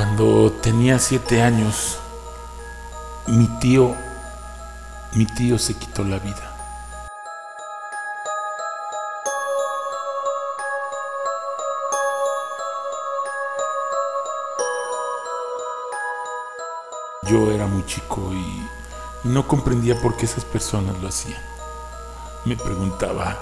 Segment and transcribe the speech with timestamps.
[0.00, 1.98] Cuando tenía siete años,
[3.26, 3.94] mi tío,
[5.12, 6.56] mi tío se quitó la vida.
[17.24, 18.66] Yo era muy chico y,
[19.28, 21.42] no comprendía por qué esas personas lo hacían.
[22.46, 23.38] Me preguntaba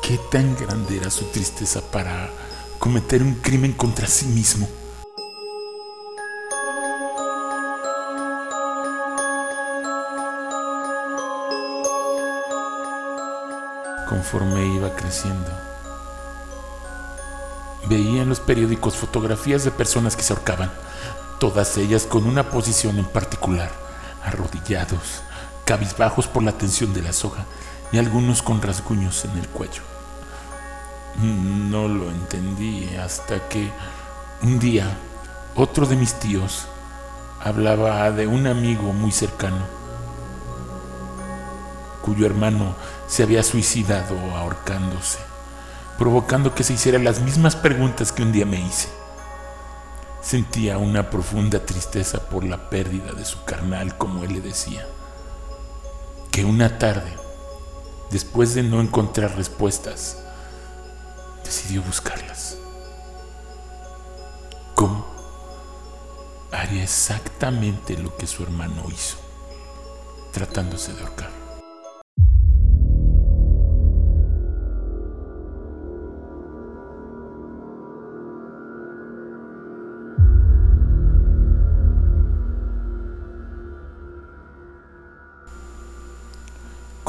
[0.00, 2.30] qué tan grande era su tristeza para
[2.78, 4.66] cometer un crimen contra sí mismo.
[14.22, 15.50] Conforme iba creciendo,
[17.88, 20.70] veía en los periódicos fotografías de personas que se ahorcaban
[21.40, 23.72] todas ellas con una posición en particular,
[24.22, 25.22] arrodillados,
[25.64, 27.46] cabizbajos por la tensión de la soga
[27.90, 29.82] y algunos con rasguños en el cuello.
[31.20, 33.72] No lo entendí hasta que
[34.40, 34.86] un día
[35.56, 36.68] otro de mis tíos
[37.42, 39.81] hablaba de un amigo muy cercano
[42.02, 42.74] cuyo hermano
[43.06, 45.18] se había suicidado ahorcándose,
[45.98, 48.88] provocando que se hiciera las mismas preguntas que un día me hice.
[50.20, 54.86] Sentía una profunda tristeza por la pérdida de su carnal, como él le decía.
[56.30, 57.16] Que una tarde,
[58.10, 60.18] después de no encontrar respuestas,
[61.44, 62.56] decidió buscarlas.
[64.74, 65.06] ¿Cómo?
[66.52, 69.16] Haría exactamente lo que su hermano hizo,
[70.32, 71.41] tratándose de ahorcar.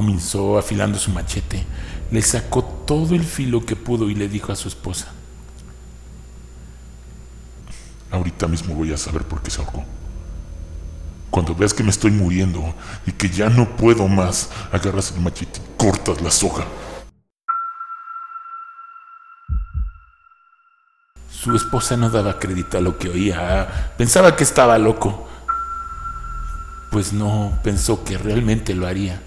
[0.00, 1.62] Comenzó afilando su machete,
[2.10, 5.12] le sacó todo el filo que pudo y le dijo a su esposa.
[8.10, 9.84] Ahorita mismo voy a saber por qué se ahorcó.
[11.28, 12.74] Cuando veas que me estoy muriendo
[13.06, 16.64] y que ya no puedo más, agarras el machete y cortas la soga.
[21.30, 23.92] Su esposa no daba crédito a lo que oía.
[23.98, 25.28] Pensaba que estaba loco.
[26.90, 29.24] Pues no pensó que realmente lo haría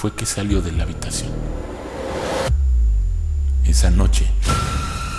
[0.00, 1.30] fue que salió de la habitación.
[3.66, 4.26] Esa noche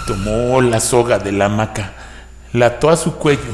[0.08, 1.94] tomó la soga de la hamaca,
[2.52, 3.54] la ató a su cuello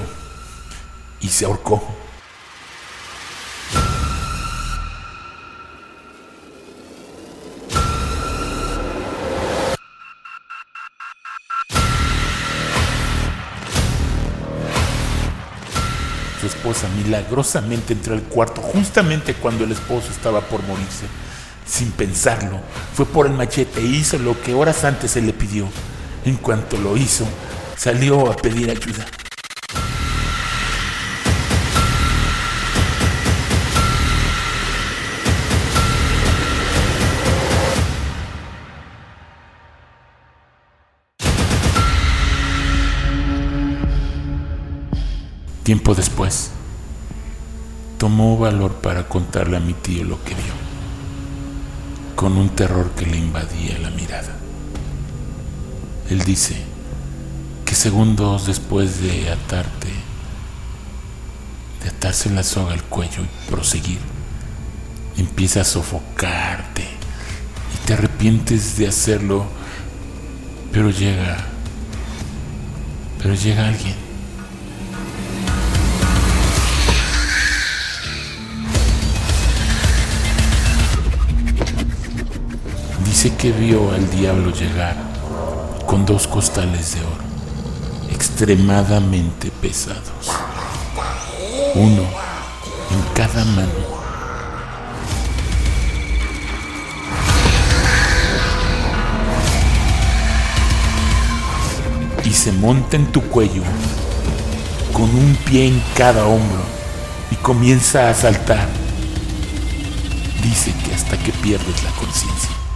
[1.19, 1.83] y se ahorcó.
[16.95, 21.05] Milagrosamente entró al cuarto justamente cuando el esposo estaba por morirse.
[21.65, 22.61] Sin pensarlo,
[22.93, 25.67] fue por el machete e hizo lo que horas antes se le pidió.
[26.25, 27.25] En cuanto lo hizo,
[27.75, 29.05] salió a pedir ayuda.
[45.67, 46.51] Tiempo después,
[47.97, 50.53] tomó valor para contarle a mi tío lo que vio,
[52.15, 54.33] con un terror que le invadía la mirada.
[56.09, 56.55] Él dice
[57.65, 59.89] que segundos después de atarte,
[61.83, 63.99] de atarse la soga al cuello y proseguir,
[65.17, 69.47] empieza a sofocarte y te arrepientes de hacerlo,
[70.71, 71.45] pero llega,
[73.21, 74.06] pero llega alguien
[83.17, 84.95] Dice que vio al diablo llegar
[85.87, 90.29] con dos costales de oro, extremadamente pesados,
[91.73, 93.71] uno en cada mano.
[102.23, 103.63] Y se monta en tu cuello
[104.93, 106.61] con un pie en cada hombro
[107.31, 108.67] y comienza a saltar.
[110.43, 112.66] Dice que hasta que pierdes la conciencia.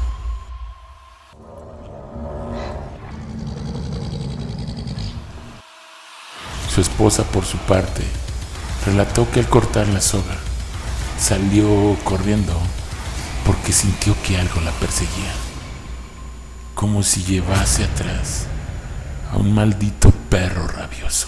[6.82, 8.02] Su esposa, por su parte,
[8.88, 10.36] relató que al cortar la soga,
[11.20, 12.60] salió corriendo
[13.46, 15.32] porque sintió que algo la perseguía,
[16.74, 18.48] como si llevase atrás
[19.32, 21.28] a un maldito perro rabioso.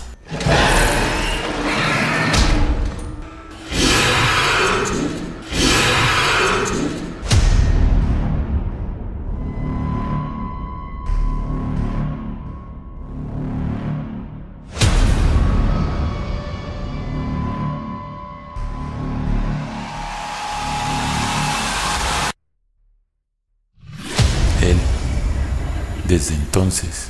[26.14, 27.08] Desde entonces,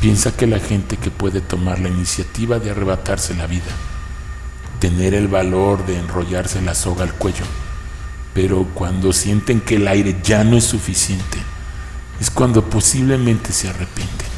[0.00, 3.72] piensa que la gente que puede tomar la iniciativa de arrebatarse la vida,
[4.78, 7.44] tener el valor de enrollarse la soga al cuello,
[8.32, 11.38] pero cuando sienten que el aire ya no es suficiente,
[12.20, 14.28] es cuando posiblemente se arrepienten.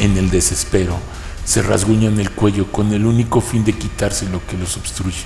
[0.00, 0.98] En el desespero,
[1.44, 5.22] se rasguñan el cuello con el único fin de quitarse lo que los obstruye.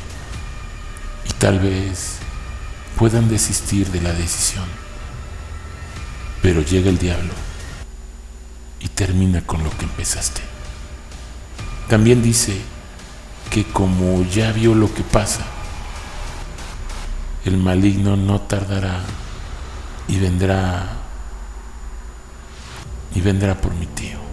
[1.24, 2.17] Y tal vez
[2.98, 4.64] puedan desistir de la decisión.
[6.42, 7.32] Pero llega el diablo
[8.80, 10.40] y termina con lo que empezaste.
[11.88, 12.60] También dice
[13.50, 15.46] que como ya vio lo que pasa,
[17.44, 19.00] el maligno no tardará
[20.08, 20.96] y vendrá
[23.14, 24.27] y vendrá por mi tío.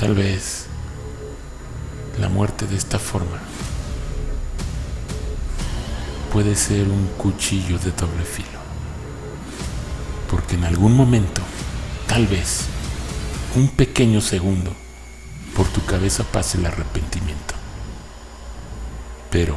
[0.00, 0.64] Tal vez
[2.18, 3.38] la muerte de esta forma
[6.32, 8.48] puede ser un cuchillo de doble filo.
[10.30, 11.42] Porque en algún momento,
[12.06, 12.62] tal vez,
[13.56, 14.72] un pequeño segundo,
[15.54, 17.54] por tu cabeza pase el arrepentimiento.
[19.30, 19.54] Pero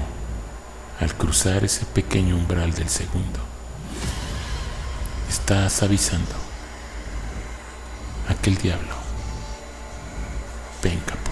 [0.99, 3.39] al cruzar ese pequeño umbral del segundo,
[5.29, 6.35] estás avisando
[8.27, 9.02] a aquel diablo
[10.83, 11.22] think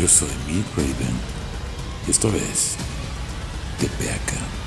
[0.00, 1.14] Yo soy Mick Raven
[2.08, 2.76] y esto es
[4.10, 4.59] Acá.